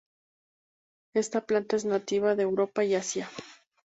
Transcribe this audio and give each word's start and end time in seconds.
Esta 1.13 1.45
planta 1.45 1.75
es 1.75 1.85
nativa 1.85 2.33
de 2.35 2.41
Europa 2.41 2.83
y 2.83 2.95
Asia. 2.95 3.29